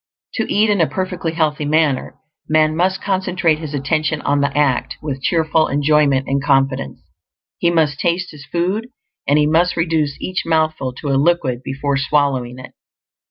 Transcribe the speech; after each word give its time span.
To 0.33 0.51
eat 0.51 0.71
in 0.71 0.81
a 0.81 0.87
perfectly 0.89 1.33
healthy 1.33 1.63
manner, 1.63 2.15
man 2.49 2.75
must 2.75 3.03
concentrate 3.03 3.59
his 3.59 3.75
attention 3.75 4.19
on 4.21 4.41
the 4.41 4.51
act, 4.57 4.97
with 4.99 5.21
cheerful 5.21 5.67
enjoyment 5.67 6.27
and 6.27 6.41
confidence; 6.43 7.03
he 7.59 7.69
must 7.69 7.99
taste 7.99 8.31
his 8.31 8.47
food, 8.51 8.87
and 9.27 9.37
he 9.37 9.45
must 9.45 9.77
reduce 9.77 10.19
each 10.19 10.41
mouthful 10.43 10.91
to 10.93 11.09
a 11.09 11.21
liquid 11.21 11.61
before 11.61 11.97
swallowing 11.97 12.57
it. 12.57 12.71